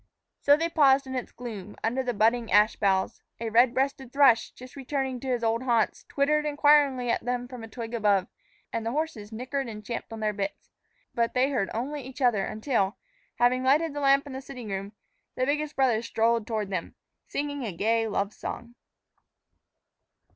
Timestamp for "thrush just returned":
4.11-5.21